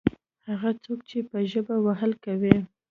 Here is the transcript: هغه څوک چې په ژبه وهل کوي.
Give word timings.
هغه 0.49 0.69
څوک 0.83 0.99
چې 1.09 1.17
په 1.29 1.37
ژبه 1.51 1.75
وهل 1.85 2.11
کوي. 2.25 2.55